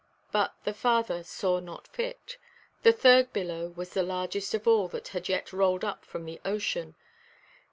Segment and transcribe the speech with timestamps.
[0.31, 2.39] But the Father saw not fit;
[2.81, 6.41] the third billow was the largest of all that had yet rolled up from the
[6.43, 6.95] ocean.